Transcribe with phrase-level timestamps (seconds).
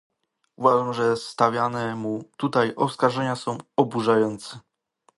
[0.55, 4.59] Uważam, że stawiane mu tutaj oskarżenia są oburzające